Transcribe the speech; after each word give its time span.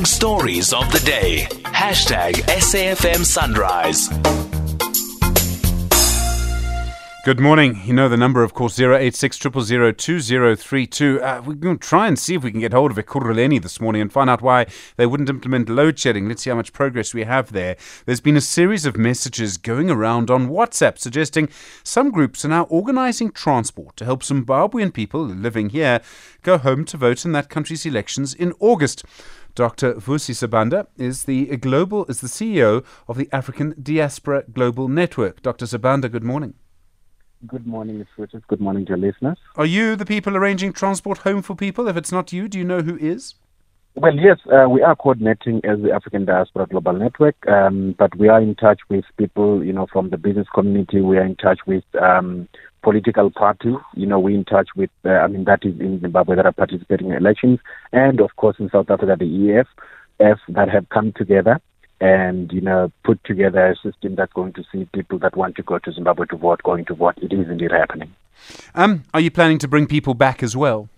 big 0.00 0.06
stories 0.06 0.72
of 0.72 0.90
the 0.92 1.00
day. 1.00 1.46
Hashtag 1.64 2.32
SAFM 2.46 3.22
Sunrise. 3.22 4.08
Good 7.22 7.38
morning. 7.38 7.82
You 7.84 7.92
know 7.92 8.08
the 8.08 8.16
number, 8.16 8.42
of 8.42 8.54
course, 8.54 8.80
086 8.80 9.38
2032. 9.38 11.20
Uh, 11.20 11.42
we're 11.44 11.52
going 11.52 11.78
to 11.78 11.86
try 11.86 12.08
and 12.08 12.18
see 12.18 12.34
if 12.34 12.42
we 12.42 12.50
can 12.50 12.60
get 12.60 12.72
hold 12.72 12.90
of 12.90 12.96
Ekurhuleni 12.96 13.60
this 13.60 13.78
morning 13.78 14.00
and 14.00 14.10
find 14.10 14.30
out 14.30 14.40
why 14.40 14.64
they 14.96 15.04
wouldn't 15.04 15.28
implement 15.28 15.68
load 15.68 15.98
shedding. 15.98 16.26
Let's 16.28 16.44
see 16.44 16.48
how 16.48 16.56
much 16.56 16.72
progress 16.72 17.12
we 17.12 17.24
have 17.24 17.52
there. 17.52 17.76
There's 18.06 18.22
been 18.22 18.38
a 18.38 18.40
series 18.40 18.86
of 18.86 18.96
messages 18.96 19.58
going 19.58 19.90
around 19.90 20.30
on 20.30 20.48
WhatsApp 20.48 20.96
suggesting 20.96 21.50
some 21.84 22.10
groups 22.10 22.42
are 22.46 22.48
now 22.48 22.62
organizing 22.64 23.32
transport 23.32 23.98
to 23.98 24.06
help 24.06 24.22
Zimbabwean 24.22 24.90
people 24.90 25.22
living 25.22 25.68
here 25.68 26.00
go 26.40 26.56
home 26.56 26.86
to 26.86 26.96
vote 26.96 27.26
in 27.26 27.32
that 27.32 27.50
country's 27.50 27.84
elections 27.84 28.32
in 28.32 28.54
August. 28.60 29.04
Dr. 29.54 29.92
Vusi 29.96 30.34
Sibanda 30.34 30.86
is 30.96 31.24
the 31.24 31.54
global 31.58 32.06
is 32.06 32.22
the 32.22 32.28
CEO 32.28 32.82
of 33.06 33.18
the 33.18 33.28
African 33.30 33.74
Diaspora 33.82 34.44
Global 34.50 34.88
Network. 34.88 35.42
Dr. 35.42 35.66
Sibanda, 35.66 36.10
good 36.10 36.24
morning. 36.24 36.54
Good 37.46 37.66
morning, 37.66 37.98
Ms. 37.98 38.06
Richards. 38.18 38.44
Good 38.48 38.60
morning 38.60 38.84
to 38.84 38.90
your 38.90 38.98
listeners. 38.98 39.38
Are 39.56 39.64
you 39.64 39.96
the 39.96 40.04
people 40.04 40.36
arranging 40.36 40.74
transport 40.74 41.18
home 41.18 41.40
for 41.40 41.56
people? 41.56 41.88
If 41.88 41.96
it's 41.96 42.12
not 42.12 42.34
you, 42.34 42.48
do 42.48 42.58
you 42.58 42.64
know 42.64 42.82
who 42.82 42.98
is? 42.98 43.34
Well, 43.94 44.14
yes, 44.14 44.38
uh, 44.52 44.68
we 44.68 44.82
are 44.82 44.94
coordinating 44.94 45.62
as 45.64 45.80
the 45.80 45.90
African 45.90 46.26
Diaspora 46.26 46.66
Global 46.66 46.92
Network, 46.92 47.36
um, 47.48 47.94
but 47.98 48.14
we 48.16 48.28
are 48.28 48.42
in 48.42 48.54
touch 48.56 48.80
with 48.90 49.04
people, 49.16 49.64
you 49.64 49.72
know, 49.72 49.86
from 49.90 50.10
the 50.10 50.18
business 50.18 50.46
community. 50.54 51.00
We 51.00 51.16
are 51.16 51.24
in 51.24 51.34
touch 51.36 51.60
with 51.66 51.82
um, 52.00 52.46
political 52.82 53.30
parties. 53.30 53.76
You 53.94 54.06
know, 54.06 54.20
we're 54.20 54.36
in 54.36 54.44
touch 54.44 54.68
with, 54.76 54.90
uh, 55.06 55.08
I 55.08 55.26
mean, 55.26 55.44
that 55.44 55.64
is 55.64 55.80
in 55.80 55.98
Zimbabwe 56.00 56.36
that 56.36 56.46
are 56.46 56.52
participating 56.52 57.08
in 57.08 57.16
elections, 57.16 57.58
and 57.90 58.20
of 58.20 58.36
course 58.36 58.56
in 58.58 58.68
South 58.68 58.90
Africa, 58.90 59.16
the 59.18 59.64
EFF 60.20 60.38
that 60.48 60.68
have 60.68 60.88
come 60.90 61.12
together 61.16 61.58
and 62.00 62.52
you 62.52 62.60
know 62.60 62.90
put 63.04 63.22
together 63.24 63.66
a 63.66 63.76
system 63.76 64.14
that's 64.14 64.32
going 64.32 64.52
to 64.54 64.64
see 64.72 64.86
people 64.92 65.18
that 65.18 65.36
want 65.36 65.56
to 65.56 65.62
go 65.62 65.78
to 65.78 65.92
Zimbabwe 65.92 66.26
to 66.26 66.36
vote 66.36 66.62
going 66.62 66.84
to 66.86 66.94
vote. 66.94 67.18
It 67.18 67.32
is 67.32 67.48
indeed 67.48 67.70
happening. 67.70 68.14
Um, 68.74 69.04
are 69.12 69.20
you 69.20 69.30
planning 69.30 69.58
to 69.58 69.68
bring 69.68 69.86
people 69.86 70.14
back 70.14 70.42
as 70.42 70.56
well? 70.56 70.88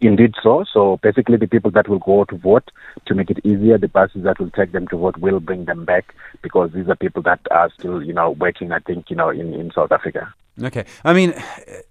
Indeed, 0.00 0.34
so. 0.42 0.64
So 0.70 0.98
basically, 1.02 1.38
the 1.38 1.46
people 1.46 1.70
that 1.70 1.88
will 1.88 1.98
go 1.98 2.24
to 2.26 2.36
vote 2.36 2.70
to 3.06 3.14
make 3.14 3.30
it 3.30 3.44
easier, 3.44 3.78
the 3.78 3.88
buses 3.88 4.24
that 4.24 4.38
will 4.38 4.50
take 4.50 4.72
them 4.72 4.86
to 4.88 4.96
vote 4.96 5.16
will 5.18 5.40
bring 5.40 5.64
them 5.64 5.84
back 5.84 6.14
because 6.42 6.70
these 6.74 6.88
are 6.88 6.96
people 6.96 7.22
that 7.22 7.40
are 7.50 7.70
still, 7.78 8.02
you 8.02 8.12
know, 8.12 8.30
working. 8.32 8.72
I 8.72 8.80
think, 8.80 9.08
you 9.08 9.16
know, 9.16 9.30
in, 9.30 9.54
in 9.54 9.70
South 9.74 9.92
Africa. 9.92 10.34
Okay. 10.62 10.84
I 11.04 11.12
mean, 11.12 11.34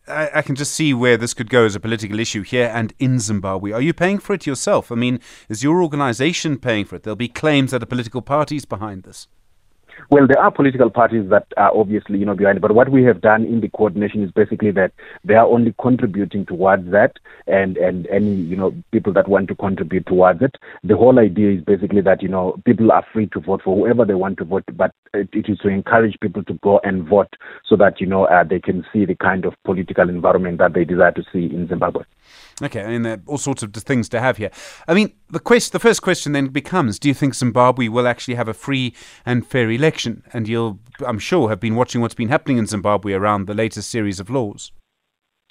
I, 0.07 0.29
I, 0.35 0.41
can 0.41 0.55
just 0.55 0.73
see 0.73 0.91
where 0.91 1.17
this 1.17 1.35
could 1.35 1.51
go 1.51 1.65
as 1.65 1.75
a 1.75 1.79
political 1.79 2.19
issue 2.19 2.41
here 2.41 2.71
and 2.73 2.93
in 2.97 3.19
Zimbabwe. 3.19 3.71
Are 3.71 3.81
you 3.81 3.93
paying 3.93 4.17
for 4.17 4.33
it 4.33 4.47
yourself? 4.47 4.91
I 4.91 4.95
mean, 4.95 5.19
is 5.49 5.63
your 5.63 5.83
organization 5.83 6.57
paying 6.57 6.85
for 6.85 6.95
it? 6.95 7.03
There'll 7.03 7.15
be 7.15 7.27
claims 7.27 7.71
that 7.71 7.83
a 7.83 7.85
political 7.85 8.23
parties 8.23 8.65
behind 8.65 9.03
this. 9.03 9.27
Well, 10.09 10.27
there 10.27 10.39
are 10.39 10.51
political 10.51 10.89
parties 10.89 11.29
that 11.29 11.47
are 11.57 11.75
obviously, 11.75 12.19
you 12.19 12.25
know, 12.25 12.35
behind 12.35 12.57
it. 12.57 12.61
But 12.61 12.73
what 12.73 12.89
we 12.89 13.03
have 13.03 13.21
done 13.21 13.43
in 13.45 13.61
the 13.61 13.69
coordination 13.69 14.23
is 14.23 14.31
basically 14.31 14.71
that 14.71 14.91
they 15.23 15.33
are 15.33 15.47
only 15.47 15.73
contributing 15.81 16.45
towards 16.45 16.91
that, 16.91 17.17
and 17.47 17.77
and 17.77 18.07
any, 18.07 18.33
you 18.35 18.55
know, 18.55 18.73
people 18.91 19.13
that 19.13 19.27
want 19.27 19.47
to 19.49 19.55
contribute 19.55 20.05
towards 20.05 20.41
it. 20.41 20.55
The 20.83 20.97
whole 20.97 21.19
idea 21.19 21.57
is 21.57 21.63
basically 21.63 22.01
that 22.01 22.21
you 22.21 22.29
know 22.29 22.61
people 22.65 22.91
are 22.91 23.05
free 23.11 23.27
to 23.27 23.39
vote 23.39 23.61
for 23.63 23.75
whoever 23.75 24.05
they 24.05 24.13
want 24.13 24.37
to 24.39 24.45
vote, 24.45 24.63
but 24.73 24.91
it, 25.13 25.29
it 25.33 25.49
is 25.49 25.57
to 25.59 25.69
encourage 25.69 26.19
people 26.21 26.43
to 26.43 26.53
go 26.55 26.79
and 26.83 27.07
vote 27.07 27.33
so 27.67 27.75
that 27.77 27.99
you 27.99 28.07
know 28.07 28.25
uh, 28.25 28.43
they 28.43 28.59
can 28.59 28.85
see 28.93 29.05
the 29.05 29.15
kind 29.15 29.45
of 29.45 29.53
political 29.63 30.09
environment 30.09 30.59
that 30.59 30.73
they 30.73 30.85
desire 30.85 31.11
to 31.11 31.23
see 31.31 31.45
in 31.45 31.67
Zimbabwe. 31.67 32.03
Okay, 32.61 32.83
I 32.83 32.87
mean, 32.87 33.01
there 33.01 33.13
are 33.15 33.21
all 33.27 33.37
sorts 33.37 33.63
of 33.63 33.73
things 33.73 34.07
to 34.09 34.21
have 34.21 34.37
here. 34.37 34.49
I 34.87 34.93
mean, 34.93 35.11
the 35.29 35.41
quest, 35.41 35.73
the 35.73 35.79
first 35.79 36.01
question 36.01 36.31
then 36.31 36.47
becomes: 36.47 36.99
Do 36.99 37.09
you 37.09 37.13
think 37.13 37.35
Zimbabwe 37.35 37.89
will 37.89 38.07
actually 38.07 38.35
have 38.35 38.47
a 38.47 38.53
free 38.53 38.93
and 39.25 39.45
fair 39.45 39.69
election? 39.69 40.23
And 40.31 40.47
you'll, 40.47 40.79
I'm 41.05 41.19
sure, 41.19 41.49
have 41.49 41.59
been 41.59 41.75
watching 41.75 41.99
what's 41.99 42.15
been 42.15 42.29
happening 42.29 42.57
in 42.57 42.65
Zimbabwe 42.65 43.11
around 43.11 43.47
the 43.47 43.53
latest 43.53 43.89
series 43.89 44.21
of 44.21 44.29
laws. 44.29 44.71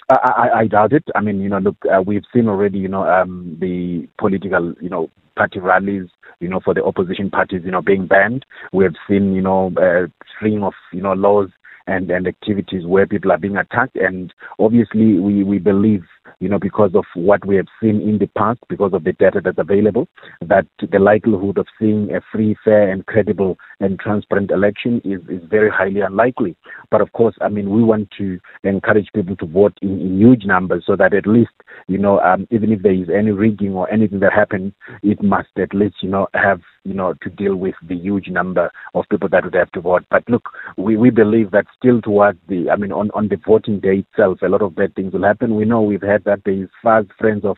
I, 0.09 0.15
I, 0.15 0.59
I 0.59 0.67
doubt 0.67 0.93
it. 0.93 1.03
I 1.15 1.21
mean, 1.21 1.41
you 1.41 1.49
know, 1.49 1.59
look, 1.59 1.77
uh, 1.85 2.01
we've 2.01 2.25
seen 2.33 2.47
already, 2.47 2.79
you 2.79 2.87
know, 2.87 3.07
um, 3.07 3.57
the 3.59 4.07
political, 4.17 4.73
you 4.81 4.89
know, 4.89 5.09
party 5.35 5.59
rallies, 5.59 6.07
you 6.39 6.47
know, 6.47 6.59
for 6.63 6.73
the 6.73 6.83
opposition 6.83 7.29
parties, 7.29 7.61
you 7.65 7.71
know, 7.71 7.81
being 7.81 8.07
banned. 8.07 8.45
We 8.73 8.83
have 8.83 8.95
seen, 9.07 9.33
you 9.33 9.41
know, 9.41 9.71
a 9.77 10.07
string 10.35 10.63
of, 10.63 10.73
you 10.91 11.01
know, 11.01 11.13
laws 11.13 11.49
and, 11.87 12.09
and 12.09 12.27
activities 12.27 12.85
where 12.85 13.05
people 13.05 13.31
are 13.31 13.37
being 13.37 13.57
attacked. 13.57 13.95
And 13.95 14.33
obviously, 14.59 15.19
we, 15.19 15.43
we 15.43 15.59
believe 15.59 16.03
you 16.39 16.49
know, 16.49 16.59
because 16.59 16.91
of 16.95 17.05
what 17.15 17.45
we 17.45 17.55
have 17.55 17.67
seen 17.81 18.01
in 18.01 18.17
the 18.17 18.27
past, 18.37 18.59
because 18.69 18.93
of 18.93 19.03
the 19.03 19.13
data 19.13 19.41
that's 19.43 19.57
available, 19.57 20.07
that 20.41 20.65
the 20.91 20.99
likelihood 20.99 21.57
of 21.57 21.67
seeing 21.79 22.13
a 22.13 22.21
free, 22.31 22.55
fair, 22.63 22.91
and 22.91 23.05
credible 23.05 23.57
and 23.79 23.99
transparent 23.99 24.51
election 24.51 25.01
is, 25.03 25.21
is 25.29 25.41
very 25.49 25.69
highly 25.69 26.01
unlikely. 26.01 26.55
But 26.91 27.01
of 27.01 27.11
course, 27.13 27.35
I 27.41 27.49
mean, 27.49 27.69
we 27.69 27.83
want 27.83 28.09
to 28.17 28.39
encourage 28.63 29.09
people 29.13 29.35
to 29.37 29.45
vote 29.45 29.77
in, 29.81 29.99
in 30.01 30.19
huge 30.19 30.45
numbers 30.45 30.83
so 30.85 30.95
that 30.95 31.13
at 31.13 31.27
least, 31.27 31.51
you 31.87 31.97
know, 31.97 32.19
um, 32.19 32.47
even 32.51 32.71
if 32.71 32.81
there 32.81 32.93
is 32.93 33.09
any 33.09 33.31
rigging 33.31 33.73
or 33.73 33.91
anything 33.91 34.19
that 34.19 34.33
happens, 34.33 34.73
it 35.03 35.21
must 35.23 35.49
at 35.57 35.73
least, 35.73 35.95
you 36.01 36.09
know, 36.09 36.27
have, 36.33 36.61
you 36.85 36.93
know, 36.93 37.13
to 37.21 37.29
deal 37.29 37.55
with 37.55 37.75
the 37.87 37.95
huge 37.95 38.27
number 38.29 38.71
of 38.93 39.05
people 39.09 39.27
that 39.29 39.43
would 39.43 39.55
have 39.55 39.71
to 39.71 39.81
vote. 39.81 40.05
But 40.09 40.23
look, 40.29 40.49
we, 40.77 40.95
we 40.95 41.09
believe 41.09 41.51
that 41.51 41.65
still 41.77 41.99
towards 41.99 42.39
the, 42.47 42.69
I 42.69 42.75
mean, 42.75 42.91
on, 42.91 43.09
on 43.11 43.27
the 43.27 43.37
voting 43.45 43.79
day 43.79 44.05
itself, 44.09 44.39
a 44.43 44.47
lot 44.47 44.61
of 44.61 44.75
bad 44.75 44.95
things 44.95 45.11
will 45.13 45.23
happen. 45.23 45.55
We 45.55 45.65
know 45.65 45.81
we've 45.81 46.01
had 46.01 46.23
that 46.25 46.43
there 46.45 46.53
is 46.53 46.69
fast 46.83 47.07
friends 47.19 47.43
of, 47.43 47.57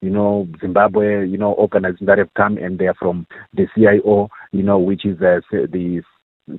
you 0.00 0.10
know, 0.10 0.48
Zimbabwe, 0.60 1.26
you 1.26 1.36
know, 1.36 1.54
organizations 1.54 2.06
that 2.06 2.18
have 2.18 2.32
come 2.34 2.56
and 2.56 2.78
they 2.78 2.86
are 2.86 2.94
from 2.94 3.26
the 3.52 3.66
CIO, 3.74 4.28
you 4.52 4.62
know, 4.62 4.78
which 4.78 5.04
is 5.04 5.20
uh, 5.20 5.40
the 5.50 6.02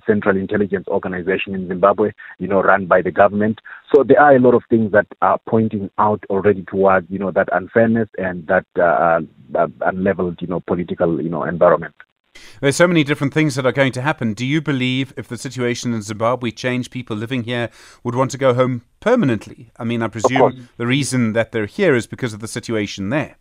Central 0.06 0.38
Intelligence 0.38 0.88
Organization 0.88 1.56
in 1.56 1.68
Zimbabwe, 1.68 2.12
you 2.38 2.48
know, 2.48 2.62
run 2.62 2.86
by 2.86 3.02
the 3.02 3.12
government. 3.12 3.60
So 3.94 4.04
there 4.04 4.22
are 4.22 4.36
a 4.36 4.40
lot 4.40 4.54
of 4.54 4.64
things 4.70 4.92
that 4.92 5.08
are 5.22 5.40
pointing 5.48 5.90
out 5.98 6.24
already 6.30 6.64
towards, 6.64 7.08
you 7.10 7.18
know, 7.18 7.32
that 7.32 7.50
unfairness 7.52 8.10
and 8.18 8.46
that 8.48 8.66
uh, 8.78 9.22
uh, 9.58 9.68
unleveled, 9.82 10.40
you 10.42 10.48
know, 10.48 10.60
political, 10.60 11.22
you 11.22 11.30
know, 11.30 11.44
environment. 11.44 11.96
There's 12.62 12.76
so 12.76 12.88
many 12.88 13.04
different 13.04 13.34
things 13.34 13.56
that 13.56 13.66
are 13.66 13.72
going 13.72 13.92
to 13.94 14.02
happen. 14.02 14.34
Do 14.34 14.46
you 14.46 14.62
believe 14.62 15.14
if 15.18 15.28
the 15.28 15.38
situation 15.38 15.94
in 15.94 16.02
Zimbabwe 16.02 16.52
changed, 16.52 16.92
people 16.92 17.16
living 17.16 17.44
here 17.44 17.70
would 18.04 18.16
want 18.16 18.32
to 18.32 18.38
go 18.38 18.54
home 18.54 18.84
permanently? 19.00 19.72
I 19.78 19.84
mean, 19.84 20.02
I 20.02 20.08
presume 20.08 20.70
the 20.78 20.88
reason 20.88 21.34
that 21.34 21.52
they're 21.52 21.66
here 21.66 21.96
is 21.96 22.08
because 22.08 22.34
of 22.34 22.40
the 22.40 22.48
situation 22.48 23.10
there. 23.10 23.38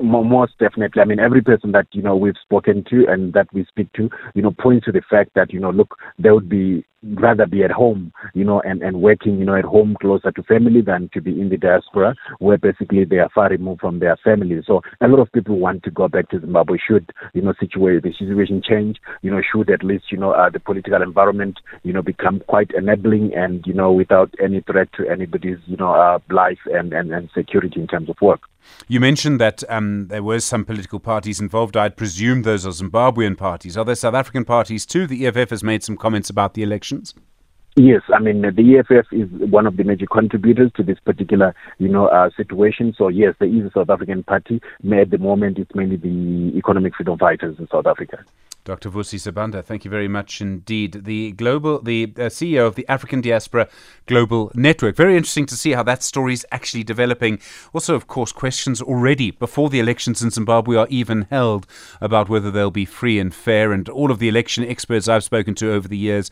Most 0.00 0.52
definitely. 0.58 1.02
I 1.02 1.04
mean, 1.04 1.18
every 1.18 1.42
person 1.42 1.72
that 1.72 1.86
you 1.90 2.02
know 2.02 2.16
we've 2.16 2.36
spoken 2.40 2.84
to 2.90 3.06
and 3.08 3.32
that 3.32 3.52
we 3.52 3.64
speak 3.64 3.92
to, 3.94 4.08
you 4.34 4.42
know, 4.42 4.52
points 4.52 4.86
to 4.86 4.92
the 4.92 5.02
fact 5.10 5.30
that 5.34 5.52
you 5.52 5.58
know, 5.58 5.70
look, 5.70 5.96
there 6.18 6.34
would 6.34 6.48
be 6.48 6.84
rather 7.02 7.46
be 7.46 7.62
at 7.62 7.70
home, 7.70 8.12
you 8.34 8.44
know, 8.44 8.60
and, 8.60 8.82
and 8.82 9.00
working, 9.00 9.38
you 9.38 9.44
know, 9.44 9.54
at 9.56 9.64
home 9.64 9.96
closer 10.00 10.32
to 10.32 10.42
family 10.42 10.80
than 10.80 11.08
to 11.12 11.20
be 11.20 11.40
in 11.40 11.48
the 11.48 11.56
diaspora 11.56 12.14
where 12.38 12.58
basically 12.58 13.04
they 13.04 13.18
are 13.18 13.28
far 13.34 13.48
removed 13.48 13.80
from 13.80 14.00
their 14.00 14.16
family. 14.16 14.60
So 14.66 14.82
a 15.00 15.08
lot 15.08 15.20
of 15.20 15.32
people 15.32 15.58
want 15.58 15.82
to 15.84 15.90
go 15.90 16.08
back 16.08 16.28
to 16.30 16.40
Zimbabwe 16.40 16.78
should, 16.84 17.12
you 17.34 17.42
know, 17.42 17.54
situation, 17.58 18.00
the 18.02 18.12
situation 18.18 18.62
change, 18.66 18.98
you 19.22 19.30
know, 19.30 19.40
should 19.40 19.70
at 19.70 19.84
least, 19.84 20.06
you 20.10 20.18
know, 20.18 20.32
uh, 20.32 20.50
the 20.50 20.60
political 20.60 21.02
environment, 21.02 21.60
you 21.82 21.92
know, 21.92 22.02
become 22.02 22.40
quite 22.48 22.70
enabling 22.76 23.32
and, 23.34 23.64
you 23.66 23.74
know, 23.74 23.92
without 23.92 24.34
any 24.42 24.60
threat 24.60 24.88
to 24.94 25.08
anybody's, 25.08 25.58
you 25.66 25.76
know, 25.76 25.92
uh, 25.92 26.18
life 26.30 26.58
and, 26.66 26.92
and, 26.92 27.12
and 27.12 27.30
security 27.34 27.80
in 27.80 27.86
terms 27.86 28.08
of 28.08 28.16
work. 28.20 28.40
You 28.86 29.00
mentioned 29.00 29.40
that 29.40 29.62
um, 29.68 30.08
there 30.08 30.22
were 30.22 30.40
some 30.40 30.64
political 30.64 30.98
parties 30.98 31.40
involved. 31.40 31.76
I'd 31.76 31.96
presume 31.96 32.42
those 32.42 32.66
are 32.66 32.70
Zimbabwean 32.70 33.36
parties. 33.36 33.76
Are 33.76 33.84
there 33.84 33.94
South 33.94 34.14
African 34.14 34.44
parties 34.44 34.86
too? 34.86 35.06
The 35.06 35.26
EFF 35.26 35.50
has 35.50 35.62
made 35.62 35.82
some 35.82 35.96
comments 35.96 36.30
about 36.30 36.54
the 36.54 36.62
elections. 36.62 37.14
Yes, 37.76 38.02
I 38.12 38.18
mean 38.18 38.42
the 38.42 38.78
EFF 38.78 39.06
is 39.12 39.28
one 39.50 39.66
of 39.66 39.76
the 39.76 39.84
major 39.84 40.06
contributors 40.06 40.72
to 40.76 40.82
this 40.82 40.98
particular, 40.98 41.54
you 41.78 41.88
know, 41.88 42.06
uh, 42.08 42.28
situation. 42.36 42.92
So 42.98 43.06
yes, 43.06 43.36
there 43.38 43.48
is 43.48 43.66
a 43.66 43.70
South 43.70 43.88
African 43.88 44.24
party. 44.24 44.60
At 44.92 45.10
the 45.10 45.18
moment, 45.18 45.58
it's 45.58 45.72
mainly 45.76 45.96
the 45.96 46.56
Economic 46.58 46.96
Freedom 46.96 47.16
Fighters 47.16 47.56
in 47.58 47.68
South 47.68 47.86
Africa. 47.86 48.24
Dr. 48.68 48.90
Vusi 48.90 49.18
Sibanda, 49.18 49.64
thank 49.64 49.86
you 49.86 49.90
very 49.90 50.08
much 50.08 50.42
indeed. 50.42 51.04
The 51.06 51.32
global, 51.32 51.80
the 51.80 52.12
uh, 52.18 52.28
CEO 52.28 52.66
of 52.66 52.74
the 52.74 52.86
African 52.86 53.22
Diaspora 53.22 53.66
Global 54.04 54.52
Network. 54.54 54.94
Very 54.94 55.16
interesting 55.16 55.46
to 55.46 55.56
see 55.56 55.72
how 55.72 55.82
that 55.84 56.02
story 56.02 56.34
is 56.34 56.46
actually 56.52 56.84
developing. 56.84 57.40
Also, 57.72 57.94
of 57.94 58.06
course, 58.08 58.30
questions 58.30 58.82
already 58.82 59.30
before 59.30 59.70
the 59.70 59.80
elections 59.80 60.20
in 60.20 60.28
Zimbabwe 60.28 60.76
are 60.76 60.86
even 60.90 61.22
held 61.30 61.66
about 62.02 62.28
whether 62.28 62.50
they'll 62.50 62.70
be 62.70 62.84
free 62.84 63.18
and 63.18 63.34
fair. 63.34 63.72
And 63.72 63.88
all 63.88 64.10
of 64.10 64.18
the 64.18 64.28
election 64.28 64.64
experts 64.64 65.08
I've 65.08 65.24
spoken 65.24 65.54
to 65.54 65.72
over 65.72 65.88
the 65.88 65.96
years 65.96 66.30